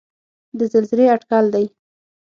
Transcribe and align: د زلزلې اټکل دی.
د 0.57 0.59
زلزلې 0.71 1.05
اټکل 1.15 1.45
دی. 1.53 1.65